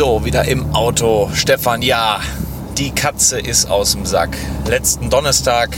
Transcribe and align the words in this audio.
So, 0.00 0.24
wieder 0.24 0.46
im 0.46 0.74
Auto. 0.74 1.28
Stefan, 1.34 1.82
ja, 1.82 2.20
die 2.78 2.90
Katze 2.90 3.38
ist 3.38 3.70
aus 3.70 3.92
dem 3.92 4.06
Sack. 4.06 4.30
Letzten 4.66 5.10
Donnerstag, 5.10 5.76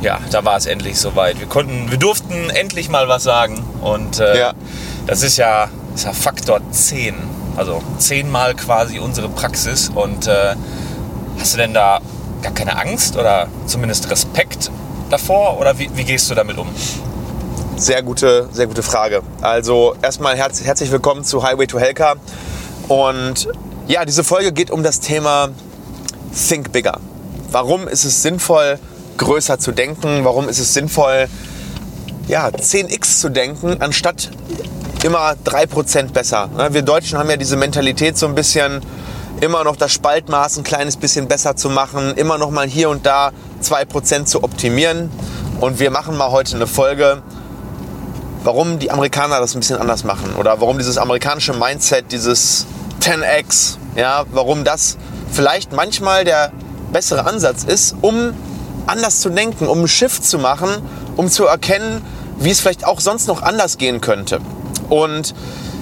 ja, 0.00 0.18
da 0.32 0.44
war 0.44 0.56
es 0.56 0.66
endlich 0.66 0.98
soweit. 0.98 1.38
Wir 1.38 1.46
konnten, 1.46 1.88
wir 1.88 1.98
durften 1.98 2.50
endlich 2.50 2.88
mal 2.88 3.06
was 3.06 3.22
sagen. 3.22 3.62
Und 3.80 4.18
äh, 4.18 4.40
Ja. 4.40 4.54
das 5.06 5.22
ist 5.22 5.36
ja, 5.36 5.68
ist 5.94 6.04
ja 6.04 6.12
Faktor 6.12 6.62
10. 6.72 7.14
Also 7.56 7.80
zehnmal 7.98 8.56
quasi 8.56 8.98
unsere 8.98 9.28
Praxis. 9.28 9.88
Und 9.94 10.26
äh, 10.26 10.56
hast 11.38 11.52
du 11.52 11.58
denn 11.58 11.74
da 11.74 12.00
gar 12.42 12.52
keine 12.52 12.76
Angst 12.76 13.16
oder 13.16 13.46
zumindest 13.66 14.10
Respekt 14.10 14.72
davor? 15.10 15.60
Oder 15.60 15.78
wie, 15.78 15.88
wie 15.94 16.02
gehst 16.02 16.28
du 16.28 16.34
damit 16.34 16.58
um? 16.58 16.66
Sehr 17.76 18.02
gute, 18.02 18.48
sehr 18.50 18.66
gute 18.66 18.82
Frage. 18.82 19.22
Also 19.42 19.94
erstmal 20.02 20.36
herz, 20.36 20.60
herzlich 20.64 20.90
willkommen 20.90 21.22
zu 21.22 21.44
Highway 21.44 21.68
to 21.68 21.78
Helka. 21.78 22.16
Und 22.92 23.48
ja, 23.88 24.04
diese 24.04 24.22
Folge 24.22 24.52
geht 24.52 24.70
um 24.70 24.82
das 24.82 25.00
Thema 25.00 25.48
Think 26.46 26.72
Bigger. 26.72 27.00
Warum 27.50 27.88
ist 27.88 28.04
es 28.04 28.20
sinnvoll, 28.20 28.78
größer 29.16 29.58
zu 29.58 29.72
denken? 29.72 30.26
Warum 30.26 30.46
ist 30.46 30.58
es 30.58 30.74
sinnvoll, 30.74 31.26
ja, 32.28 32.48
10x 32.48 33.18
zu 33.20 33.30
denken, 33.30 33.78
anstatt 33.80 34.30
immer 35.02 35.36
3% 35.42 36.12
besser? 36.12 36.50
Ne, 36.54 36.74
Wir 36.74 36.82
Deutschen 36.82 37.18
haben 37.18 37.30
ja 37.30 37.38
diese 37.38 37.56
Mentalität 37.56 38.18
so 38.18 38.26
ein 38.26 38.34
bisschen, 38.34 38.82
immer 39.40 39.64
noch 39.64 39.76
das 39.76 39.90
Spaltmaß 39.92 40.58
ein 40.58 40.62
kleines 40.62 40.98
bisschen 40.98 41.28
besser 41.28 41.56
zu 41.56 41.70
machen, 41.70 42.12
immer 42.16 42.36
noch 42.36 42.50
mal 42.50 42.68
hier 42.68 42.90
und 42.90 43.06
da 43.06 43.32
2% 43.62 44.26
zu 44.26 44.44
optimieren. 44.44 45.10
Und 45.62 45.80
wir 45.80 45.90
machen 45.90 46.14
mal 46.18 46.30
heute 46.30 46.56
eine 46.56 46.66
Folge, 46.66 47.22
warum 48.44 48.78
die 48.78 48.90
Amerikaner 48.90 49.40
das 49.40 49.54
ein 49.54 49.60
bisschen 49.60 49.78
anders 49.78 50.04
machen 50.04 50.36
oder 50.36 50.60
warum 50.60 50.76
dieses 50.76 50.98
amerikanische 50.98 51.54
Mindset, 51.54 52.12
dieses 52.12 52.66
10x, 53.02 53.78
ja, 53.96 54.24
warum 54.30 54.62
das 54.62 54.96
vielleicht 55.32 55.72
manchmal 55.72 56.24
der 56.24 56.52
bessere 56.92 57.26
Ansatz 57.26 57.64
ist, 57.64 57.96
um 58.00 58.32
anders 58.86 59.18
zu 59.20 59.30
denken, 59.30 59.66
um 59.66 59.82
ein 59.82 59.88
Shift 59.88 60.24
zu 60.24 60.38
machen, 60.38 60.70
um 61.16 61.28
zu 61.28 61.46
erkennen, 61.46 62.04
wie 62.38 62.50
es 62.50 62.60
vielleicht 62.60 62.86
auch 62.86 63.00
sonst 63.00 63.26
noch 63.26 63.42
anders 63.42 63.76
gehen 63.76 64.00
könnte. 64.00 64.40
Und 64.88 65.34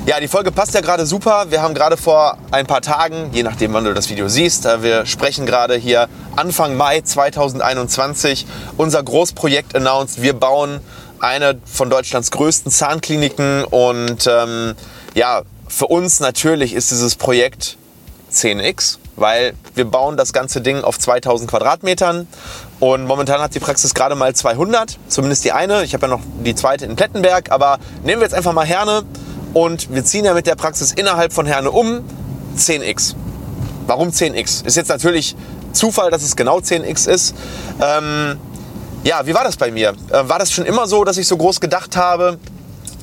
ja, 0.07 0.19
die 0.19 0.29
Folge 0.29 0.51
passt 0.51 0.73
ja 0.73 0.81
gerade 0.81 1.05
super. 1.05 1.51
Wir 1.51 1.61
haben 1.61 1.75
gerade 1.75 1.99
vor 1.99 2.39
ein 2.53 2.67
paar 2.67 2.81
Tagen, 2.81 3.29
je 3.33 3.43
nachdem, 3.43 3.75
wann 3.75 3.85
du 3.85 3.93
das 3.93 4.09
Video 4.09 4.29
siehst, 4.29 4.65
äh, 4.65 4.83
wir 4.83 5.05
sprechen 5.05 5.45
gerade 5.45 5.75
hier 5.75 6.09
Anfang 6.37 6.75
Mai 6.75 7.03
2021, 7.03 8.47
unser 8.79 9.03
Großprojekt 9.03 9.77
announced. 9.77 10.23
Wir 10.23 10.33
bauen 10.33 10.81
eine 11.21 11.59
von 11.67 11.91
Deutschlands 11.91 12.31
größten 12.31 12.73
Zahnkliniken 12.73 13.65
und 13.65 14.27
ähm, 14.27 14.75
ja, 15.15 15.43
für 15.71 15.87
uns 15.87 16.21
natürlich 16.21 16.75
ist 16.75 16.91
dieses 16.91 17.15
Projekt 17.15 17.79
10x, 18.33 18.99
weil 19.17 19.55
wir 19.75 19.85
bauen 19.85 20.17
das 20.17 20.33
ganze 20.33 20.61
Ding 20.61 20.83
auf 20.83 20.99
2000 20.99 21.49
Quadratmetern 21.49 22.27
und 22.81 23.07
momentan 23.07 23.41
hat 23.41 23.55
die 23.55 23.61
Praxis 23.61 23.95
gerade 23.95 24.17
mal 24.17 24.35
200, 24.35 24.99
zumindest 25.09 25.45
die 25.45 25.53
eine. 25.53 25.85
Ich 25.85 25.95
habe 25.95 26.07
ja 26.07 26.09
noch 26.09 26.21
die 26.45 26.55
zweite 26.55 26.85
in 26.85 26.97
Plettenberg, 26.97 27.51
aber 27.51 27.79
nehmen 28.03 28.21
wir 28.21 28.27
jetzt 28.27 28.35
einfach 28.35 28.53
mal 28.53 28.67
Herne 28.67 29.05
und 29.55 29.95
wir 29.95 30.05
ziehen 30.05 30.25
ja 30.25 30.35
mit 30.35 30.47
der 30.47 30.57
Praxis 30.57 30.93
innerhalb 30.93 31.33
von 31.33 31.47
Herne 31.47 31.71
um 31.71 32.05
10x. 32.57 33.15
Warum 33.87 34.09
10x? 34.09 34.67
Ist 34.67 34.77
jetzt 34.77 34.89
natürlich 34.89 35.37
Zufall, 35.73 36.11
dass 36.11 36.23
es 36.23 36.35
genau 36.35 36.59
10x 36.59 37.09
ist. 37.09 37.35
Ähm, 37.81 38.39
ja, 39.05 39.25
wie 39.25 39.35
war 39.35 39.45
das 39.45 39.57
bei 39.57 39.71
mir? 39.71 39.95
Äh, 40.11 40.29
war 40.29 40.39
das 40.39 40.53
schon 40.53 40.67
immer 40.67 40.87
so, 40.87 41.05
dass 41.05 41.17
ich 41.17 41.27
so 41.27 41.37
groß 41.37 41.61
gedacht 41.61 41.97
habe? 41.97 42.39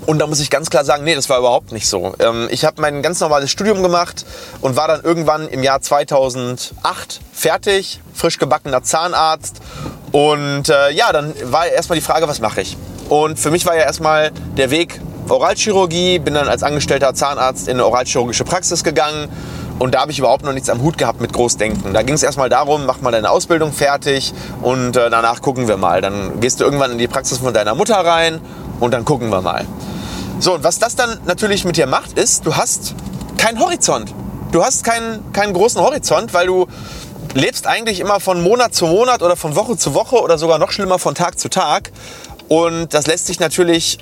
Und 0.06 0.20
da 0.20 0.28
muss 0.28 0.40
ich 0.40 0.50
ganz 0.50 0.70
klar 0.70 0.86
sagen, 0.86 1.04
nee, 1.04 1.16
das 1.16 1.30
war 1.30 1.40
überhaupt 1.40 1.72
nicht 1.72 1.88
so. 1.88 2.14
Ähm, 2.20 2.48
ich 2.52 2.64
habe 2.64 2.82
mein 2.82 3.02
ganz 3.02 3.20
normales 3.20 3.52
Studium 3.52 3.84
gemacht 3.84 4.26
und 4.62 4.76
war 4.76 4.88
dann 4.88 5.02
irgendwann 5.02 5.48
im 5.50 5.64
Jahr 5.64 5.82
2008 5.82 7.20
fertig, 7.34 8.00
frisch 8.14 8.38
gebackener 8.38 8.84
Zahnarzt. 8.84 9.58
Und 10.12 10.70
äh, 10.70 10.92
ja, 10.92 11.12
dann 11.12 11.34
war 11.44 11.68
erstmal 11.68 11.98
die 11.98 12.06
Frage, 12.06 12.28
was 12.28 12.40
mache 12.40 12.62
ich? 12.62 12.78
Und 13.10 13.40
für 13.40 13.52
mich 13.52 13.66
war 13.66 13.76
ja 13.76 13.84
erstmal 13.84 14.32
der 14.58 14.72
Weg 14.72 15.00
Oralchirurgie, 15.30 16.20
bin 16.20 16.34
dann 16.34 16.48
als 16.48 16.64
angestellter 16.64 17.14
Zahnarzt 17.14 17.68
in 17.68 17.76
eine 17.76 17.86
oralchirurgische 17.86 18.46
Praxis 18.46 18.84
gegangen. 18.84 19.28
Und 19.80 19.94
da 19.94 20.02
habe 20.02 20.12
ich 20.12 20.20
überhaupt 20.20 20.44
noch 20.44 20.54
nichts 20.54 20.70
am 20.70 20.82
Hut 20.82 20.98
gehabt 20.98 21.22
mit 21.22 21.34
Großdenken. 21.34 21.94
Da 21.94 22.02
ging 22.02 22.16
es 22.16 22.24
erstmal 22.24 22.50
darum, 22.50 22.86
mach 22.86 23.02
mal 23.02 23.12
deine 23.12 23.30
Ausbildung 23.30 23.72
fertig 23.74 24.34
und 24.62 24.96
äh, 24.98 25.10
danach 25.10 25.42
gucken 25.42 25.68
wir 25.68 25.78
mal. 25.78 26.02
Dann 26.02 26.40
gehst 26.40 26.60
du 26.60 26.64
irgendwann 26.64 26.92
in 26.92 26.98
die 26.98 27.08
Praxis 27.08 27.38
von 27.40 27.54
deiner 27.54 27.76
Mutter 27.76 27.96
rein 27.96 28.42
und 28.80 28.92
dann 28.92 29.06
gucken 29.06 29.30
wir 29.30 29.42
mal. 29.42 29.66
So, 30.40 30.56
und 30.56 30.64
was 30.64 30.80
das 30.80 30.96
dann 30.96 31.20
natürlich 31.26 31.66
mit 31.66 31.78
dir 31.78 31.88
macht, 31.88 32.18
ist, 32.18 32.46
du 32.46 32.56
hast 32.56 32.96
keinen 33.38 33.60
Horizont. 33.60 34.14
Du 34.52 34.64
hast 34.64 34.84
keinen, 34.84 35.32
keinen 35.34 35.54
großen 35.54 35.82
Horizont, 35.82 36.34
weil 36.34 36.48
du 36.48 36.68
lebst 37.34 37.68
eigentlich 37.68 38.00
immer 38.00 38.20
von 38.20 38.42
Monat 38.42 38.74
zu 38.74 38.86
Monat 38.86 39.22
oder 39.22 39.36
von 39.36 39.56
Woche 39.56 39.78
zu 39.78 39.94
Woche 39.94 40.22
oder 40.22 40.38
sogar 40.38 40.60
noch 40.60 40.72
schlimmer 40.72 41.00
von 41.00 41.16
Tag 41.16 41.40
zu 41.40 41.50
Tag. 41.50 41.92
Und 42.48 42.94
das 42.94 43.08
lässt 43.08 43.28
sich 43.28 43.40
natürlich 43.40 43.98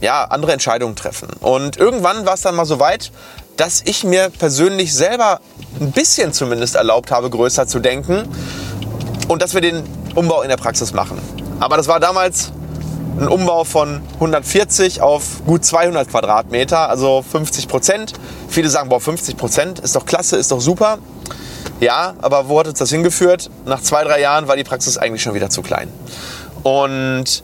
ja, 0.00 0.24
andere 0.24 0.52
Entscheidungen 0.52 0.96
treffen. 0.96 1.28
Und 1.40 1.76
irgendwann 1.76 2.26
war 2.26 2.34
es 2.34 2.42
dann 2.42 2.54
mal 2.54 2.64
so 2.64 2.80
weit, 2.80 3.12
dass 3.56 3.82
ich 3.84 4.04
mir 4.04 4.30
persönlich 4.30 4.94
selber 4.94 5.40
ein 5.78 5.92
bisschen 5.92 6.32
zumindest 6.32 6.74
erlaubt 6.74 7.10
habe, 7.10 7.28
größer 7.28 7.66
zu 7.66 7.78
denken 7.78 8.26
und 9.28 9.42
dass 9.42 9.54
wir 9.54 9.60
den 9.60 9.84
Umbau 10.14 10.42
in 10.42 10.48
der 10.48 10.56
Praxis 10.56 10.92
machen. 10.92 11.20
Aber 11.60 11.76
das 11.76 11.86
war 11.86 12.00
damals 12.00 12.52
ein 13.20 13.28
Umbau 13.28 13.64
von 13.64 14.00
140 14.14 15.02
auf 15.02 15.44
gut 15.46 15.64
200 15.64 16.08
Quadratmeter, 16.08 16.88
also 16.88 17.22
50 17.22 17.68
Prozent. 17.68 18.14
Viele 18.48 18.68
sagen, 18.70 18.88
boah, 18.88 19.00
50 19.00 19.36
Prozent 19.36 19.78
ist 19.78 19.94
doch 19.94 20.06
klasse, 20.06 20.36
ist 20.36 20.50
doch 20.50 20.60
super. 20.60 20.98
Ja, 21.80 22.14
aber 22.20 22.48
wo 22.48 22.58
hat 22.58 22.66
uns 22.68 22.78
das 22.78 22.90
hingeführt? 22.90 23.50
Nach 23.66 23.80
zwei, 23.80 24.04
drei 24.04 24.20
Jahren 24.20 24.48
war 24.48 24.56
die 24.56 24.64
Praxis 24.64 24.98
eigentlich 24.98 25.22
schon 25.22 25.34
wieder 25.34 25.50
zu 25.50 25.62
klein. 25.62 25.92
Und 26.62 27.42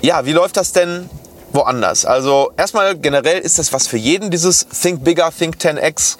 ja, 0.00 0.24
wie 0.24 0.32
läuft 0.32 0.56
das 0.56 0.72
denn 0.72 1.08
woanders? 1.52 2.04
Also 2.04 2.52
erstmal 2.56 2.96
generell 2.96 3.38
ist 3.38 3.58
das 3.58 3.72
was 3.72 3.86
für 3.86 3.98
jeden, 3.98 4.30
dieses 4.30 4.66
Think 4.68 5.04
Bigger, 5.04 5.30
Think 5.36 5.56
10x. 5.56 6.16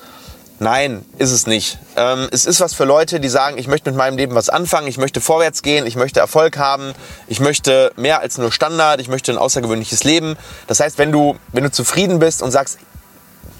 Nein, 0.62 1.04
ist 1.18 1.32
es 1.32 1.48
nicht. 1.48 1.78
Ähm, 1.96 2.28
es 2.30 2.44
ist 2.46 2.60
was 2.60 2.72
für 2.72 2.84
Leute, 2.84 3.18
die 3.18 3.28
sagen, 3.28 3.58
ich 3.58 3.66
möchte 3.66 3.90
mit 3.90 3.96
meinem 3.98 4.16
Leben 4.16 4.36
was 4.36 4.48
anfangen, 4.48 4.86
ich 4.86 4.96
möchte 4.96 5.20
vorwärts 5.20 5.62
gehen, 5.62 5.86
ich 5.86 5.96
möchte 5.96 6.20
Erfolg 6.20 6.56
haben, 6.56 6.92
ich 7.26 7.40
möchte 7.40 7.90
mehr 7.96 8.20
als 8.20 8.38
nur 8.38 8.52
Standard, 8.52 9.00
ich 9.00 9.08
möchte 9.08 9.32
ein 9.32 9.38
außergewöhnliches 9.38 10.04
Leben. 10.04 10.36
Das 10.68 10.78
heißt, 10.78 10.98
wenn 10.98 11.10
du, 11.10 11.34
wenn 11.52 11.64
du 11.64 11.72
zufrieden 11.72 12.20
bist 12.20 12.42
und 12.42 12.52
sagst, 12.52 12.78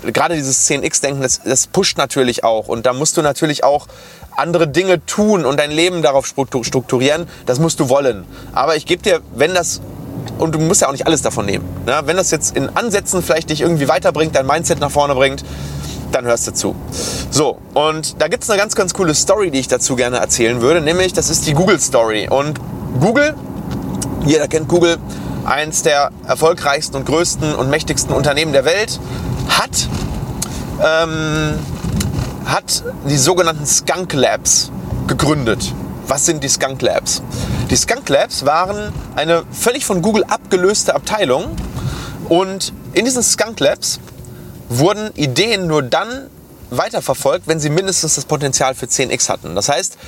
gerade 0.05 0.37
dieses 0.37 0.71
10x-Denken, 0.71 1.23
das, 1.23 1.41
das 1.45 1.67
pusht 1.67 1.99
natürlich 1.99 2.45
auch. 2.45 2.69
Und 2.69 2.87
da 2.87 2.93
musst 2.93 3.17
du 3.17 3.23
natürlich 3.23 3.65
auch 3.65 3.89
andere 4.37 4.69
Dinge 4.69 5.05
tun 5.05 5.45
und 5.45 5.59
dein 5.59 5.73
Leben 5.73 6.03
darauf 6.03 6.25
struktu- 6.25 6.63
strukturieren. 6.63 7.29
Das 7.47 7.59
musst 7.59 7.81
du 7.81 7.89
wollen. 7.89 8.25
Aber 8.53 8.77
ich 8.77 8.87
gebe 8.87 9.03
dir, 9.03 9.23
wenn 9.35 9.55
das, 9.55 9.81
und 10.39 10.55
du 10.55 10.61
musst 10.61 10.83
ja 10.83 10.87
auch 10.87 10.93
nicht 10.93 11.09
alles 11.09 11.23
davon 11.23 11.47
nehmen, 11.47 11.69
ne? 11.85 12.03
wenn 12.05 12.17
das 12.17 12.31
jetzt 12.31 12.57
in 12.57 12.69
Ansätzen 12.77 13.25
vielleicht 13.25 13.51
dich 13.51 13.61
irgendwie 13.61 13.89
weiterbringt, 13.89 14.37
dein 14.37 14.47
Mindset 14.47 14.79
nach 14.79 14.93
vorne 14.93 15.17
bringt, 15.17 15.43
dann 16.15 16.25
hörst 16.25 16.47
du 16.47 16.53
zu. 16.53 16.75
So, 17.31 17.59
und 17.75 18.21
da 18.21 18.29
gibt 18.29 18.45
es 18.45 18.51
eine 18.51 18.59
ganz, 18.59 18.75
ganz 18.75 18.95
coole 18.95 19.15
Story, 19.15 19.51
die 19.51 19.59
ich 19.59 19.69
dazu 19.69 19.97
gerne 19.97 20.19
erzählen 20.19 20.61
würde, 20.61 20.81
nämlich 20.81 21.13
das 21.13 21.31
ist 21.31 21.47
die 21.47 21.55
Google-Story. 21.55 22.29
Und 22.29 22.61
Google, 23.01 23.35
jeder 24.25 24.49
kennt 24.49 24.69
Google, 24.69 24.99
eins 25.45 25.83
der 25.83 26.11
erfolgreichsten 26.27 26.97
und 26.97 27.07
größten 27.07 27.55
und 27.55 27.69
mächtigsten 27.71 28.15
Unternehmen 28.15 28.53
der 28.53 28.65
Welt, 28.65 29.01
hat, 29.49 29.89
ähm, 30.81 31.59
hat 32.45 32.85
die 33.09 33.17
sogenannten 33.17 33.67
Skunk 33.67 34.13
Labs 34.13 34.71
gegründet. 35.07 35.73
Was 36.07 36.27
sind 36.27 36.45
die 36.45 36.49
Skunk 36.49 36.83
Labs? 36.83 37.23
Die 37.71 37.77
Skunk 37.77 38.09
Labs 38.09 38.45
waren 38.45 38.93
eine 39.17 39.45
völlig 39.51 39.85
von 39.87 40.03
Google 40.03 40.25
abgelöste 40.25 40.95
Abteilung 40.95 41.57
und 42.29 42.73
in 42.93 43.05
diesen 43.05 43.23
Skunk 43.23 43.61
Labs 43.61 43.99
wurden 44.79 45.11
Ideen 45.15 45.67
nur 45.67 45.83
dann 45.83 46.29
weiterverfolgt, 46.71 47.47
wenn 47.47 47.61
sie 47.61 47.71
mindestens 47.71 48.15
das 48.15 48.25
Potenzial 48.25 48.75
für 48.75 48.87
10x 48.87 49.29
hatten. 49.29 49.55
Das 49.55 49.69
heißt, 49.69 49.99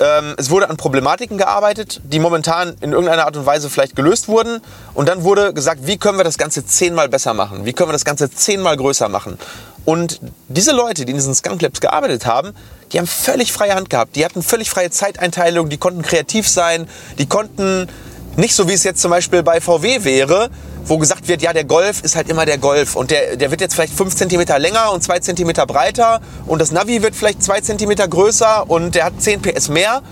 ähm, 0.00 0.34
es 0.38 0.50
wurde 0.50 0.68
an 0.70 0.76
Problematiken 0.76 1.38
gearbeitet, 1.38 2.00
die 2.04 2.18
momentan 2.18 2.74
in 2.80 2.92
irgendeiner 2.92 3.26
Art 3.26 3.36
und 3.36 3.46
Weise 3.46 3.70
vielleicht 3.70 3.94
gelöst 3.94 4.28
wurden. 4.28 4.60
Und 4.94 5.08
dann 5.08 5.22
wurde 5.22 5.52
gesagt, 5.54 5.86
wie 5.86 5.98
können 5.98 6.18
wir 6.18 6.24
das 6.24 6.38
Ganze 6.38 6.66
zehnmal 6.66 7.08
besser 7.08 7.34
machen? 7.34 7.64
Wie 7.64 7.72
können 7.72 7.90
wir 7.90 7.92
das 7.92 8.04
Ganze 8.04 8.30
zehnmal 8.30 8.76
größer 8.76 9.08
machen? 9.08 9.38
Und 9.84 10.20
diese 10.48 10.72
Leute, 10.72 11.04
die 11.04 11.12
in 11.12 11.18
diesen 11.18 11.34
Skunk 11.34 11.62
Labs 11.62 11.80
gearbeitet 11.80 12.26
haben, 12.26 12.54
die 12.92 12.98
haben 12.98 13.06
völlig 13.06 13.52
freie 13.52 13.74
Hand 13.74 13.90
gehabt. 13.90 14.16
Die 14.16 14.24
hatten 14.24 14.42
völlig 14.42 14.70
freie 14.70 14.90
Zeiteinteilung, 14.90 15.68
die 15.68 15.76
konnten 15.76 16.02
kreativ 16.02 16.48
sein, 16.48 16.88
die 17.18 17.26
konnten 17.26 17.88
nicht 18.36 18.54
so 18.54 18.68
wie 18.68 18.72
es 18.72 18.84
jetzt 18.84 19.00
zum 19.00 19.10
Beispiel 19.10 19.42
bei 19.42 19.60
VW 19.60 20.04
wäre, 20.04 20.50
wo 20.86 20.98
gesagt 20.98 21.28
wird, 21.28 21.42
ja, 21.42 21.52
der 21.52 21.64
Golf 21.64 22.02
ist 22.02 22.16
halt 22.16 22.28
immer 22.28 22.44
der 22.46 22.58
Golf 22.58 22.96
und 22.96 23.10
der, 23.10 23.36
der 23.36 23.50
wird 23.50 23.60
jetzt 23.60 23.74
vielleicht 23.74 23.94
5 23.94 24.14
cm 24.14 24.44
länger 24.58 24.92
und 24.92 25.02
2 25.02 25.20
cm 25.20 25.52
breiter 25.66 26.20
und 26.46 26.60
das 26.60 26.72
Navi 26.72 27.02
wird 27.02 27.14
vielleicht 27.14 27.42
2 27.42 27.60
cm 27.60 27.94
größer 28.10 28.68
und 28.68 28.94
der 28.94 29.04
hat 29.04 29.20
10 29.20 29.40
PS 29.42 29.68
mehr. 29.68 30.02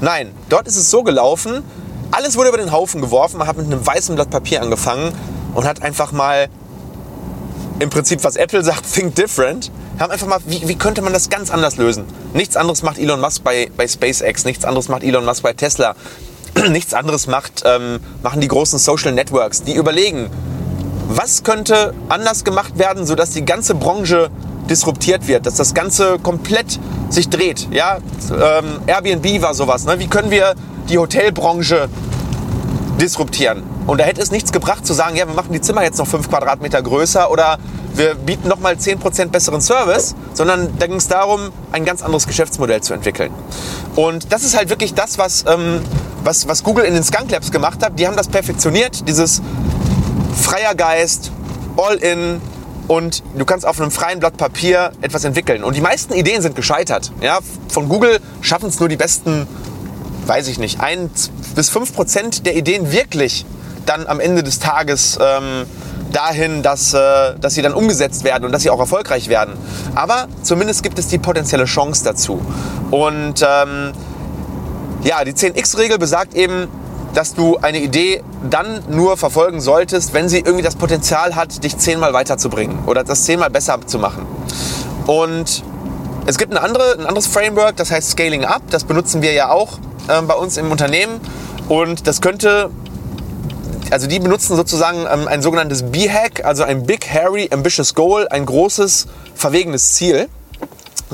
Nein, 0.00 0.32
dort 0.48 0.66
ist 0.66 0.76
es 0.76 0.90
so 0.90 1.02
gelaufen, 1.02 1.62
alles 2.10 2.36
wurde 2.36 2.50
über 2.50 2.58
den 2.58 2.72
Haufen 2.72 3.00
geworfen, 3.00 3.38
man 3.38 3.48
hat 3.48 3.56
mit 3.56 3.66
einem 3.66 3.84
weißen 3.84 4.14
Blatt 4.14 4.30
Papier 4.30 4.62
angefangen 4.62 5.12
und 5.54 5.64
hat 5.64 5.82
einfach 5.82 6.12
mal 6.12 6.48
im 7.78 7.90
Prinzip, 7.90 8.22
was 8.22 8.36
Apple 8.36 8.62
sagt, 8.64 8.92
think 8.92 9.14
different, 9.14 9.70
haben 9.98 10.10
einfach 10.10 10.26
mal, 10.26 10.38
wie, 10.46 10.68
wie 10.68 10.74
könnte 10.76 11.02
man 11.02 11.12
das 11.12 11.30
ganz 11.30 11.50
anders 11.50 11.76
lösen? 11.76 12.04
Nichts 12.34 12.56
anderes 12.56 12.82
macht 12.82 12.98
Elon 12.98 13.20
Musk 13.20 13.42
bei, 13.42 13.70
bei 13.76 13.88
SpaceX, 13.88 14.44
nichts 14.44 14.64
anderes 14.64 14.88
macht 14.88 15.02
Elon 15.02 15.24
Musk 15.24 15.42
bei 15.42 15.52
Tesla, 15.52 15.94
nichts 16.70 16.94
anderes 16.94 17.26
macht, 17.26 17.62
ähm, 17.64 18.00
machen 18.22 18.40
die 18.40 18.48
großen 18.48 18.78
Social 18.78 19.12
Networks. 19.12 19.62
Die 19.62 19.74
überlegen, 19.74 20.30
was 21.08 21.42
könnte 21.42 21.94
anders 22.08 22.44
gemacht 22.44 22.78
werden, 22.78 23.06
sodass 23.06 23.30
die 23.30 23.44
ganze 23.44 23.74
Branche 23.74 24.30
disruptiert 24.70 25.28
wird, 25.28 25.46
dass 25.46 25.56
das 25.56 25.74
Ganze 25.74 26.18
komplett 26.18 26.78
sich 27.10 27.28
dreht. 27.28 27.68
Ja? 27.70 27.98
Ähm, 28.30 28.80
Airbnb 28.86 29.42
war 29.42 29.54
sowas. 29.54 29.84
Ne? 29.84 29.98
Wie 29.98 30.06
können 30.06 30.30
wir 30.30 30.54
die 30.88 30.98
Hotelbranche 30.98 31.88
disruptieren? 33.00 33.62
Und 33.86 34.00
da 34.00 34.04
hätte 34.04 34.22
es 34.22 34.30
nichts 34.30 34.52
gebracht 34.52 34.86
zu 34.86 34.92
sagen, 34.92 35.16
ja, 35.16 35.26
wir 35.26 35.34
machen 35.34 35.52
die 35.52 35.60
Zimmer 35.60 35.82
jetzt 35.82 35.98
noch 35.98 36.06
5 36.06 36.28
Quadratmeter 36.28 36.80
größer 36.82 37.30
oder 37.30 37.58
wir 37.94 38.14
bieten 38.14 38.48
nochmal 38.48 38.74
10% 38.74 39.26
besseren 39.26 39.60
Service, 39.60 40.14
sondern 40.32 40.78
da 40.78 40.86
ging 40.86 40.96
es 40.96 41.08
darum, 41.08 41.50
ein 41.72 41.84
ganz 41.84 42.02
anderes 42.02 42.26
Geschäftsmodell 42.26 42.80
zu 42.80 42.94
entwickeln. 42.94 43.32
Und 43.96 44.32
das 44.32 44.44
ist 44.44 44.56
halt 44.56 44.70
wirklich 44.70 44.94
das, 44.94 45.18
was, 45.18 45.44
ähm, 45.46 45.82
was, 46.24 46.46
was 46.48 46.62
Google 46.62 46.84
in 46.84 46.94
den 46.94 47.04
Skunk 47.04 47.30
Labs 47.30 47.50
gemacht 47.50 47.82
hat. 47.84 47.98
Die 47.98 48.06
haben 48.06 48.16
das 48.16 48.28
perfektioniert, 48.28 49.08
dieses 49.08 49.42
freier 50.40 50.74
Geist, 50.74 51.30
all 51.76 51.96
in, 51.96 52.40
und 52.88 53.22
du 53.36 53.44
kannst 53.44 53.66
auf 53.66 53.80
einem 53.80 53.90
freien 53.90 54.20
Blatt 54.20 54.36
Papier 54.36 54.92
etwas 55.00 55.24
entwickeln. 55.24 55.64
Und 55.64 55.76
die 55.76 55.80
meisten 55.80 56.12
Ideen 56.12 56.42
sind 56.42 56.56
gescheitert. 56.56 57.12
Ja, 57.20 57.38
von 57.68 57.88
Google 57.88 58.20
schaffen 58.40 58.68
es 58.68 58.80
nur 58.80 58.88
die 58.88 58.96
besten, 58.96 59.46
weiß 60.26 60.48
ich 60.48 60.58
nicht, 60.58 60.80
ein 60.80 61.10
bis 61.54 61.68
fünf 61.68 61.94
Prozent 61.94 62.46
der 62.46 62.56
Ideen 62.56 62.92
wirklich 62.92 63.46
dann 63.86 64.06
am 64.06 64.20
Ende 64.20 64.42
des 64.42 64.58
Tages 64.58 65.18
ähm, 65.20 65.66
dahin, 66.12 66.62
dass, 66.62 66.94
äh, 66.94 67.34
dass 67.40 67.54
sie 67.54 67.62
dann 67.62 67.72
umgesetzt 67.72 68.24
werden 68.24 68.44
und 68.44 68.52
dass 68.52 68.62
sie 68.62 68.70
auch 68.70 68.78
erfolgreich 68.78 69.28
werden. 69.28 69.54
Aber 69.94 70.28
zumindest 70.42 70.82
gibt 70.82 70.98
es 70.98 71.08
die 71.08 71.18
potenzielle 71.18 71.64
Chance 71.64 72.04
dazu. 72.04 72.40
Und 72.90 73.44
ähm, 73.46 73.92
ja, 75.04 75.24
die 75.24 75.32
10x-Regel 75.32 75.98
besagt 75.98 76.34
eben, 76.34 76.68
dass 77.14 77.34
du 77.34 77.58
eine 77.58 77.80
Idee 77.80 78.22
dann 78.48 78.82
nur 78.88 79.16
verfolgen 79.16 79.60
solltest, 79.60 80.14
wenn 80.14 80.28
sie 80.28 80.38
irgendwie 80.38 80.62
das 80.62 80.76
Potenzial 80.76 81.36
hat, 81.36 81.62
dich 81.62 81.76
zehnmal 81.76 82.12
weiterzubringen 82.12 82.84
oder 82.86 83.04
das 83.04 83.24
zehnmal 83.24 83.50
besser 83.50 83.78
zu 83.86 83.98
machen. 83.98 84.26
Und 85.06 85.62
es 86.26 86.38
gibt 86.38 86.52
eine 86.52 86.62
andere, 86.62 86.94
ein 86.98 87.06
anderes 87.06 87.26
Framework, 87.26 87.76
das 87.76 87.90
heißt 87.90 88.10
Scaling 88.10 88.44
Up. 88.44 88.62
Das 88.70 88.84
benutzen 88.84 89.22
wir 89.22 89.32
ja 89.32 89.50
auch 89.50 89.78
äh, 90.08 90.22
bei 90.22 90.34
uns 90.34 90.56
im 90.56 90.70
Unternehmen. 90.70 91.20
Und 91.68 92.06
das 92.06 92.20
könnte, 92.20 92.70
also 93.90 94.06
die 94.06 94.20
benutzen 94.20 94.56
sozusagen 94.56 95.06
ähm, 95.12 95.26
ein 95.26 95.42
sogenanntes 95.42 95.82
B-Hack, 95.82 96.44
also 96.44 96.62
ein 96.62 96.84
Big, 96.84 97.12
Hairy, 97.12 97.48
Ambitious 97.52 97.94
Goal, 97.94 98.28
ein 98.28 98.46
großes, 98.46 99.08
verwegenes 99.34 99.92
Ziel. 99.94 100.28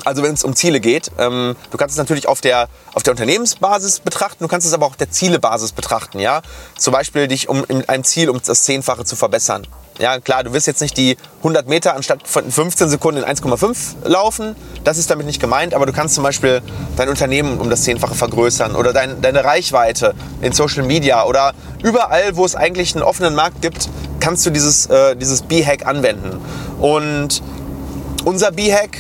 Also 0.05 0.23
wenn 0.23 0.35
es 0.35 0.45
um 0.45 0.55
Ziele 0.55 0.81
geht, 0.81 1.11
ähm, 1.19 1.57
du 1.71 1.77
kannst 1.77 1.93
es 1.95 1.99
natürlich 1.99 2.29
auf 2.29 2.41
der, 2.41 2.69
auf 2.95 3.03
der 3.03 3.13
Unternehmensbasis 3.13 4.01
betrachten, 4.01 4.45
du 4.45 4.49
kannst 4.49 4.67
es 4.67 4.73
aber 4.73 4.87
auch 4.87 4.91
auf 4.91 4.97
der 4.97 5.11
Zielebasis 5.11 5.73
betrachten. 5.73 6.19
Ja? 6.19 6.43
Zum 6.77 6.93
Beispiel 6.93 7.29
dich 7.29 7.49
um 7.49 7.65
in 7.69 7.89
einem 7.89 8.05
Ziel 8.05 8.31
um 8.31 8.41
das 8.45 8.65
Zehnfache 8.65 9.05
zu 9.05 9.17
verbessern. 9.17 9.67
Ja, 9.99 10.21
klar, 10.21 10.45
du 10.45 10.53
wirst 10.53 10.69
jetzt 10.69 10.81
nicht 10.81 10.97
die 10.97 11.17
100 11.39 11.69
Meter 11.69 11.97
anstatt 11.97 12.27
von 12.27 12.49
15 12.49 12.89
Sekunden 12.89 13.23
in 13.23 13.29
1,5 13.29 14.07
laufen. 14.07 14.55
Das 14.85 14.97
ist 14.97 15.11
damit 15.11 15.27
nicht 15.27 15.41
gemeint. 15.41 15.75
Aber 15.75 15.87
du 15.87 15.93
kannst 15.93 16.15
zum 16.15 16.23
Beispiel 16.23 16.63
dein 16.97 17.09
Unternehmen 17.09 17.59
um 17.59 17.69
das 17.69 17.83
Zehnfache 17.83 18.15
vergrößern 18.15 18.77
oder 18.77 18.93
dein, 18.93 19.21
deine 19.21 19.43
Reichweite 19.43 20.15
in 20.41 20.53
Social 20.53 20.85
Media 20.85 21.25
oder 21.25 21.53
überall, 21.83 22.37
wo 22.37 22.45
es 22.45 22.55
eigentlich 22.55 22.95
einen 22.95 23.03
offenen 23.03 23.35
Markt 23.35 23.61
gibt, 23.61 23.89
kannst 24.21 24.47
du 24.47 24.51
dieses, 24.51 24.87
äh, 24.87 25.17
dieses 25.17 25.43
B-Hack 25.43 25.85
anwenden. 25.85 26.41
Und 26.79 27.43
unser 28.25 28.53
B-Hack 28.53 28.99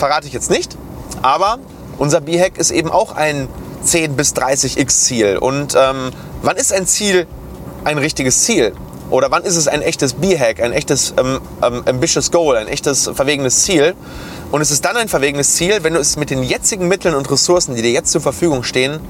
verrate 0.00 0.26
ich 0.26 0.32
jetzt 0.32 0.50
nicht. 0.50 0.76
Aber 1.22 1.58
unser 1.98 2.20
B-Hack 2.20 2.58
ist 2.58 2.72
eben 2.72 2.90
auch 2.90 3.14
ein 3.14 3.48
10 3.84 4.16
bis 4.16 4.34
30x 4.34 4.88
Ziel. 4.88 5.38
Und 5.38 5.76
ähm, 5.78 6.10
wann 6.42 6.56
ist 6.56 6.72
ein 6.72 6.86
Ziel 6.86 7.26
ein 7.84 7.98
richtiges 7.98 8.42
Ziel? 8.42 8.72
Oder 9.10 9.30
wann 9.30 9.42
ist 9.42 9.56
es 9.56 9.68
ein 9.68 9.82
echtes 9.82 10.14
B-Hack, 10.14 10.60
ein 10.60 10.72
echtes 10.72 11.14
ähm, 11.18 11.40
ähm, 11.62 11.82
ambitious 11.86 12.30
Goal, 12.30 12.56
ein 12.56 12.68
echtes 12.68 13.10
verwegenes 13.12 13.64
Ziel? 13.64 13.94
Und 14.50 14.60
es 14.60 14.70
ist 14.70 14.84
dann 14.84 14.96
ein 14.96 15.08
verwegenes 15.08 15.54
Ziel, 15.54 15.82
wenn 15.82 15.94
du 15.94 16.00
es 16.00 16.16
mit 16.16 16.30
den 16.30 16.42
jetzigen 16.42 16.88
Mitteln 16.88 17.14
und 17.14 17.30
Ressourcen, 17.30 17.74
die 17.74 17.82
dir 17.82 17.92
jetzt 17.92 18.10
zur 18.10 18.20
Verfügung 18.20 18.62
stehen, 18.62 19.00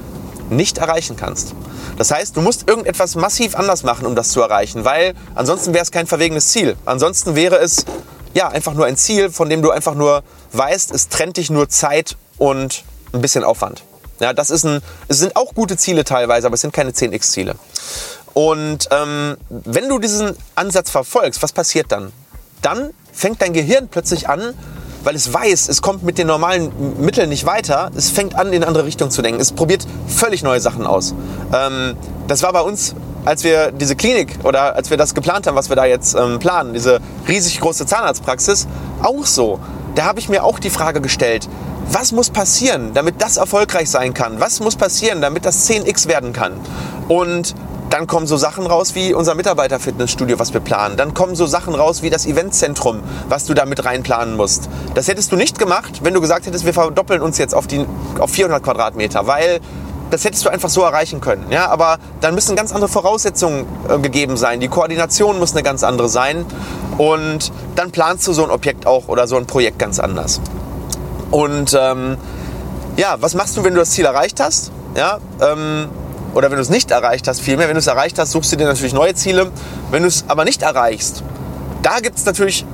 nicht 0.49 0.79
erreichen 0.79 1.15
kannst. 1.15 1.53
Das 1.97 2.11
heißt, 2.11 2.35
du 2.35 2.41
musst 2.41 2.67
irgendetwas 2.67 3.15
massiv 3.15 3.55
anders 3.55 3.83
machen, 3.83 4.05
um 4.05 4.15
das 4.15 4.29
zu 4.29 4.41
erreichen, 4.41 4.85
weil 4.85 5.13
ansonsten 5.35 5.73
wäre 5.73 5.83
es 5.83 5.91
kein 5.91 6.07
verwegenes 6.07 6.47
Ziel. 6.47 6.75
Ansonsten 6.85 7.35
wäre 7.35 7.57
es 7.57 7.85
ja, 8.33 8.49
einfach 8.49 8.73
nur 8.73 8.85
ein 8.85 8.97
Ziel, 8.97 9.29
von 9.29 9.49
dem 9.49 9.61
du 9.61 9.71
einfach 9.71 9.95
nur 9.95 10.23
weißt, 10.53 10.91
es 10.91 11.09
trennt 11.09 11.37
dich 11.37 11.49
nur 11.49 11.69
Zeit 11.69 12.15
und 12.37 12.83
ein 13.13 13.21
bisschen 13.21 13.43
Aufwand. 13.43 13.83
Ja, 14.19 14.33
das 14.33 14.49
ist 14.49 14.65
ein, 14.65 14.81
es 15.07 15.17
sind 15.17 15.35
auch 15.35 15.53
gute 15.53 15.77
Ziele 15.77 16.03
teilweise, 16.03 16.47
aber 16.47 16.53
es 16.53 16.61
sind 16.61 16.73
keine 16.73 16.91
10x-Ziele. 16.91 17.55
Und 18.33 18.87
ähm, 18.91 19.37
wenn 19.49 19.89
du 19.89 19.99
diesen 19.99 20.35
Ansatz 20.55 20.89
verfolgst, 20.89 21.41
was 21.41 21.51
passiert 21.51 21.91
dann? 21.91 22.13
Dann 22.61 22.91
fängt 23.11 23.41
dein 23.41 23.53
Gehirn 23.53 23.87
plötzlich 23.89 24.29
an, 24.29 24.53
weil 25.03 25.15
es 25.15 25.33
weiß, 25.33 25.67
es 25.67 25.81
kommt 25.81 26.03
mit 26.03 26.17
den 26.17 26.27
normalen 26.27 26.71
Mitteln 27.01 27.29
nicht 27.29 27.45
weiter, 27.45 27.91
es 27.95 28.11
fängt 28.11 28.35
an, 28.35 28.47
in 28.47 28.55
eine 28.55 28.67
andere 28.67 28.85
Richtung 28.85 29.09
zu 29.09 29.21
denken. 29.21 29.41
Es 29.41 29.51
probiert 29.51 29.85
völlig 30.07 30.43
neue 30.43 30.61
Sachen 30.61 30.85
aus. 30.85 31.13
Ähm, 31.51 31.95
das 32.27 32.43
war 32.43 32.53
bei 32.53 32.61
uns 32.61 32.95
als 33.25 33.43
wir 33.43 33.71
diese 33.71 33.95
Klinik 33.95 34.39
oder 34.43 34.75
als 34.75 34.89
wir 34.89 34.97
das 34.97 35.13
geplant 35.13 35.47
haben, 35.47 35.55
was 35.55 35.69
wir 35.69 35.75
da 35.75 35.85
jetzt 35.85 36.15
ähm, 36.15 36.39
planen, 36.39 36.73
diese 36.73 36.99
riesig 37.27 37.59
große 37.59 37.85
Zahnarztpraxis, 37.85 38.67
auch 39.01 39.25
so. 39.25 39.59
Da 39.95 40.05
habe 40.05 40.19
ich 40.19 40.29
mir 40.29 40.43
auch 40.43 40.59
die 40.59 40.69
Frage 40.69 41.01
gestellt, 41.01 41.47
was 41.91 42.11
muss 42.11 42.29
passieren, 42.29 42.93
damit 42.93 43.21
das 43.21 43.37
erfolgreich 43.37 43.89
sein 43.89 44.13
kann? 44.13 44.39
Was 44.39 44.61
muss 44.61 44.75
passieren, 44.75 45.21
damit 45.21 45.45
das 45.45 45.69
10x 45.69 46.07
werden 46.07 46.31
kann? 46.31 46.53
Und 47.09 47.53
dann 47.89 48.07
kommen 48.07 48.25
so 48.25 48.37
Sachen 48.37 48.65
raus 48.65 48.95
wie 48.95 49.13
unser 49.13 49.35
Mitarbeiterfitnessstudio, 49.35 50.39
was 50.39 50.53
wir 50.53 50.61
planen. 50.61 50.95
Dann 50.95 51.13
kommen 51.13 51.35
so 51.35 51.45
Sachen 51.45 51.75
raus 51.75 52.01
wie 52.01 52.09
das 52.09 52.25
Eventzentrum, 52.25 53.01
was 53.27 53.45
du 53.45 53.53
da 53.53 53.65
mit 53.65 53.83
reinplanen 53.83 54.37
musst. 54.37 54.69
Das 54.93 55.09
hättest 55.09 55.33
du 55.33 55.35
nicht 55.35 55.59
gemacht, 55.59 55.99
wenn 56.01 56.13
du 56.13 56.21
gesagt 56.21 56.45
hättest, 56.45 56.65
wir 56.65 56.73
verdoppeln 56.73 57.21
uns 57.21 57.37
jetzt 57.37 57.53
auf, 57.53 57.67
die, 57.67 57.85
auf 58.17 58.31
400 58.31 58.63
Quadratmeter, 58.63 59.27
weil 59.27 59.59
das 60.11 60.25
hättest 60.25 60.45
du 60.45 60.49
einfach 60.49 60.69
so 60.69 60.81
erreichen 60.83 61.21
können. 61.21 61.45
Ja, 61.49 61.69
aber 61.69 61.97
dann 62.19 62.35
müssen 62.35 62.55
ganz 62.55 62.71
andere 62.71 62.89
Voraussetzungen 62.89 63.65
äh, 63.89 63.97
gegeben 63.97 64.37
sein. 64.37 64.59
Die 64.59 64.67
Koordination 64.67 65.39
muss 65.39 65.53
eine 65.53 65.63
ganz 65.63 65.83
andere 65.83 66.09
sein. 66.09 66.45
Und 66.97 67.51
dann 67.75 67.91
planst 67.91 68.27
du 68.27 68.33
so 68.33 68.43
ein 68.43 68.51
Objekt 68.51 68.85
auch 68.85 69.07
oder 69.07 69.27
so 69.27 69.37
ein 69.37 69.45
Projekt 69.45 69.79
ganz 69.79 69.99
anders. 69.99 70.41
Und 71.31 71.77
ähm, 71.79 72.17
ja, 72.97 73.15
was 73.19 73.33
machst 73.33 73.55
du, 73.57 73.63
wenn 73.63 73.73
du 73.73 73.79
das 73.79 73.91
Ziel 73.91 74.05
erreicht 74.05 74.39
hast? 74.39 74.71
Ja, 74.95 75.19
ähm, 75.41 75.87
oder 76.33 76.49
wenn 76.49 76.57
du 76.57 76.61
es 76.61 76.69
nicht 76.69 76.91
erreicht 76.91 77.27
hast, 77.27 77.41
vielmehr, 77.41 77.67
wenn 77.67 77.75
du 77.75 77.79
es 77.79 77.87
erreicht 77.87 78.19
hast, 78.19 78.31
suchst 78.31 78.51
du 78.51 78.57
dir 78.57 78.65
natürlich 78.65 78.93
neue 78.93 79.15
Ziele. 79.15 79.51
Wenn 79.89 80.03
du 80.03 80.09
es 80.09 80.25
aber 80.27 80.45
nicht 80.45 80.61
erreichst, 80.61 81.23
da 81.81 81.99
gibt 81.99 82.17
es 82.17 82.25
natürlich 82.25 82.65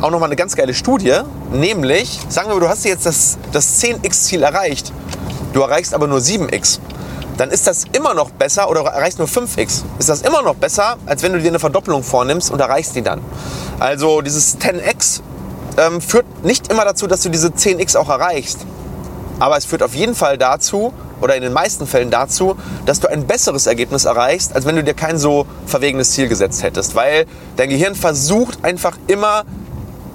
auch 0.00 0.10
nochmal 0.10 0.28
eine 0.28 0.36
ganz 0.36 0.56
geile 0.56 0.74
Studie, 0.74 1.20
nämlich, 1.52 2.20
sagen 2.28 2.48
wir 2.48 2.54
mal, 2.54 2.60
du 2.60 2.68
hast 2.68 2.84
jetzt 2.84 3.06
das, 3.06 3.38
das 3.52 3.82
10x-Ziel 3.82 4.42
erreicht 4.42 4.92
du 5.52 5.60
erreichst 5.60 5.94
aber 5.94 6.06
nur 6.06 6.18
7x, 6.18 6.80
dann 7.36 7.50
ist 7.50 7.66
das 7.66 7.84
immer 7.92 8.14
noch 8.14 8.30
besser 8.30 8.68
oder 8.68 8.82
erreichst 8.82 9.18
nur 9.18 9.28
5x. 9.28 9.82
Ist 9.98 10.08
das 10.08 10.22
immer 10.22 10.42
noch 10.42 10.56
besser, 10.56 10.96
als 11.06 11.22
wenn 11.22 11.32
du 11.32 11.40
dir 11.40 11.48
eine 11.48 11.58
Verdoppelung 11.58 12.02
vornimmst 12.02 12.50
und 12.50 12.60
erreichst 12.60 12.94
die 12.96 13.02
dann. 13.02 13.20
Also 13.78 14.20
dieses 14.20 14.58
10x 14.58 15.22
ähm, 15.78 16.00
führt 16.00 16.44
nicht 16.44 16.70
immer 16.70 16.84
dazu, 16.84 17.06
dass 17.06 17.22
du 17.22 17.30
diese 17.30 17.48
10x 17.48 17.96
auch 17.96 18.10
erreichst. 18.10 18.66
Aber 19.38 19.56
es 19.56 19.64
führt 19.64 19.82
auf 19.82 19.94
jeden 19.94 20.14
Fall 20.14 20.36
dazu, 20.36 20.92
oder 21.20 21.36
in 21.36 21.42
den 21.42 21.52
meisten 21.52 21.86
Fällen 21.86 22.10
dazu, 22.10 22.56
dass 22.86 23.00
du 23.00 23.08
ein 23.08 23.26
besseres 23.26 23.66
Ergebnis 23.66 24.04
erreichst, 24.04 24.54
als 24.54 24.66
wenn 24.66 24.76
du 24.76 24.84
dir 24.84 24.94
kein 24.94 25.18
so 25.18 25.46
verwegenes 25.66 26.12
Ziel 26.12 26.28
gesetzt 26.28 26.62
hättest. 26.62 26.94
Weil 26.94 27.26
dein 27.56 27.68
Gehirn 27.68 27.94
versucht 27.94 28.64
einfach 28.64 28.96
immer 29.06 29.44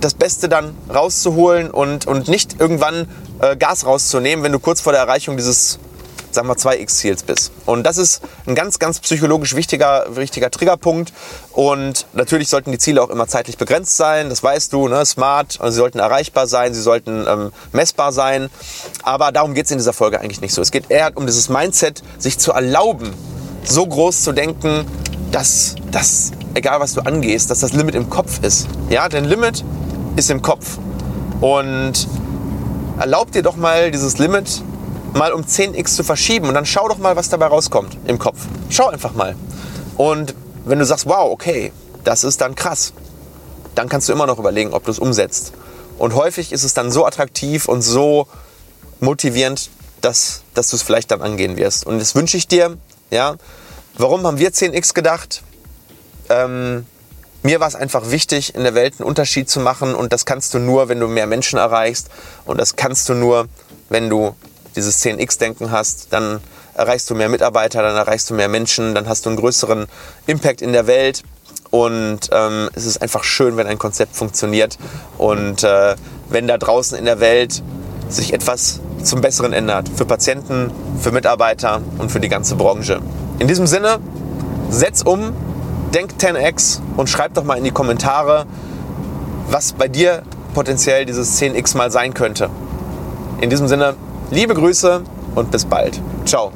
das 0.06 0.14
Beste 0.14 0.48
dann 0.48 0.78
rauszuholen 0.94 1.72
und, 1.72 2.06
und 2.06 2.28
nicht 2.28 2.60
irgendwann 2.60 3.08
äh, 3.42 3.56
Gas 3.58 3.86
rauszunehmen, 3.86 4.44
wenn 4.46 4.52
du 4.52 4.60
kurz 4.60 4.80
vor 4.80 4.94
der 4.94 5.02
Erreichung 5.02 5.36
dieses 5.36 5.80
sagen 6.36 6.48
wir 6.50 6.56
2x-Ziels 6.56 7.24
bist. 7.24 7.52
Und 7.66 7.84
das 7.84 7.98
ist 7.98 8.22
ein 8.46 8.56
ganz, 8.56 8.78
ganz 8.78 9.00
psychologisch 9.00 9.56
wichtiger, 9.56 10.06
wichtiger 10.10 10.52
Triggerpunkt. 10.52 11.14
Und 11.54 12.06
natürlich 12.14 12.50
sollten 12.50 12.74
die 12.74 12.78
Ziele 12.78 13.02
auch 13.02 13.10
immer 13.10 13.26
zeitlich 13.28 13.58
begrenzt 13.58 13.96
sein, 13.96 14.30
das 14.30 14.44
weißt 14.44 14.74
du, 14.74 14.90
ne? 14.90 15.06
smart, 15.06 15.60
also 15.62 15.72
sie 15.72 15.78
sollten 15.78 16.00
erreichbar 16.00 16.46
sein, 16.46 16.74
sie 16.74 16.82
sollten 16.82 17.26
ähm, 17.26 17.52
messbar 17.72 18.12
sein. 18.12 18.50
Aber 19.02 19.32
darum 19.32 19.54
geht 19.54 19.66
es 19.66 19.72
in 19.72 19.78
dieser 19.78 19.94
Folge 19.94 20.20
eigentlich 20.20 20.42
nicht 20.42 20.54
so. 20.54 20.62
Es 20.62 20.72
geht 20.72 20.92
eher 20.92 21.14
um 21.16 21.26
dieses 21.26 21.48
Mindset, 21.48 22.04
sich 22.18 22.38
zu 22.38 22.52
erlauben, 22.52 23.14
so 23.64 23.88
groß 23.88 24.22
zu 24.22 24.34
denken, 24.34 24.86
dass, 25.32 25.76
dass 25.90 26.32
egal 26.54 26.80
was 26.80 26.94
du 26.94 27.02
angehst, 27.02 27.50
dass 27.50 27.60
das 27.60 27.74
Limit 27.74 27.96
im 27.96 28.10
Kopf 28.10 28.44
ist. 28.44 28.68
Ja, 28.90 29.08
dein 29.10 29.26
Limit 29.26 29.64
ist 30.15 30.29
im 30.29 30.41
Kopf. 30.41 30.77
Und 31.41 32.07
erlaub 32.98 33.31
dir 33.31 33.43
doch 33.43 33.55
mal 33.55 33.91
dieses 33.91 34.17
Limit 34.17 34.63
mal 35.13 35.31
um 35.31 35.41
10x 35.41 35.95
zu 35.95 36.03
verschieben 36.03 36.48
und 36.48 36.53
dann 36.55 36.65
schau 36.65 36.88
doch 36.88 36.98
mal, 36.98 37.15
was 37.15 37.29
dabei 37.29 37.48
rauskommt 37.48 37.98
im 38.05 38.19
Kopf. 38.19 38.39
Schau 38.69 38.88
einfach 38.88 39.13
mal. 39.13 39.36
Und 39.95 40.36
wenn 40.65 40.79
du 40.79 40.86
sagst, 40.86 41.05
wow, 41.05 41.31
okay, 41.31 41.72
das 42.03 42.24
ist 42.24 42.41
dann 42.41 42.55
krass, 42.55 42.93
dann 43.75 43.88
kannst 43.88 44.10
du 44.10 44.13
immer 44.13 44.27
noch 44.27 44.39
überlegen, 44.39 44.74
ob 44.74 44.84
du 44.86 44.91
es 44.91 45.00
umsetzt. 45.00 45.53
Und 45.98 46.15
häufig 46.15 46.51
ist 46.51 46.63
es 46.63 46.74
dann 46.74 46.91
so 46.91 47.05
attraktiv 47.05 47.67
und 47.67 47.81
so 47.81 48.27
motivierend, 49.00 49.69
dass, 50.01 50.41
dass 50.53 50.69
du 50.69 50.75
es 50.75 50.84
vielleicht 50.84 51.12
dann 51.12 51.22
angehen 51.22 51.55
wirst. 51.57 51.86
Und 51.86 52.00
das 52.00 52.15
wünsche 52.15 52.38
ich 52.38 52.48
dir. 52.48 52.77
Ja. 53.10 53.36
Warum 53.98 54.25
haben 54.27 54.38
wir 54.38 54.51
10x 54.51 54.93
gedacht? 54.93 55.41
Ähm, 56.29 56.86
mir 57.46 57.60
war 57.60 57.68
es 57.68 57.75
einfach 57.75 58.10
wichtig, 58.10 58.56
in 58.56 58.64
der 58.64 58.74
Welt 58.74 58.96
einen 58.98 59.08
Unterschied 59.08 59.48
zu 59.48 59.60
machen 59.60 59.94
und 59.94 60.12
das 60.12 60.25
kannst 60.25 60.56
du 60.56 60.60
nur, 60.60 60.90
wenn 60.90 61.00
du 61.00 61.08
mehr 61.08 61.28
Menschen 61.28 61.60
erreichst 61.60 62.10
und 62.46 62.60
das 62.60 62.75
kannst 62.75 63.08
du 63.08 63.14
nur, 63.14 63.48
wenn 63.90 64.10
du 64.10 64.36
dieses 64.75 65.06
10x-Denken 65.06 65.70
hast, 65.70 66.08
dann 66.10 66.42
erreichst 66.74 67.08
du 67.08 67.14
mehr 67.14 67.30
Mitarbeiter, 67.30 67.84
dann 67.84 67.96
erreichst 67.96 68.32
du 68.32 68.34
mehr 68.34 68.50
Menschen, 68.50 68.96
dann 68.96 69.08
hast 69.08 69.25
du 69.25 69.30
einen 69.30 69.38
größeren 69.38 69.86
Impact 70.25 70.64
in 70.64 70.74
der 70.74 70.88
Welt 70.88 71.22
und 71.70 72.22
ähm, 72.32 72.68
es 72.74 72.88
ist 72.88 73.04
einfach 73.04 73.24
schön, 73.24 73.58
wenn 73.58 73.68
ein 73.68 73.78
Konzept 73.78 74.16
funktioniert 74.16 74.80
und 75.20 75.64
äh, 75.64 75.96
wenn 76.30 76.48
da 76.48 76.58
draußen 76.58 76.98
in 76.98 77.06
der 77.06 77.20
Welt 77.20 77.62
sich 78.10 78.34
etwas 78.34 78.80
zum 79.04 79.22
Besseren 79.22 79.54
ändert. 79.54 79.88
Für 79.96 80.06
Patienten, 80.06 80.72
für 81.00 81.12
Mitarbeiter 81.12 81.80
und 82.00 82.12
für 82.12 82.20
die 82.20 82.30
ganze 82.30 82.56
Branche. 82.56 83.02
In 83.38 83.48
diesem 83.48 83.68
Sinne, 83.68 84.00
setz 84.72 85.04
um, 85.04 85.34
denk 85.96 86.12
10x 86.20 86.82
und 86.98 87.10
schreib 87.10 87.34
doch 87.34 87.44
mal 87.44 87.58
in 87.58 87.64
die 87.64 87.72
Kommentare, 87.72 88.46
was 89.50 89.74
bei 89.74 89.88
dir 89.88 90.24
potenziell 90.54 91.06
dieses 91.06 91.42
10x 91.42 91.78
mal 91.78 91.90
sein 91.90 92.14
könnte. 92.14 92.50
In 93.40 93.50
diesem 93.50 93.68
Sinne, 93.68 93.96
liebe 94.30 94.54
Grüße 94.54 95.02
und 95.36 95.52
bis 95.52 95.66
bald. 95.66 96.00
Ciao. 96.25 96.52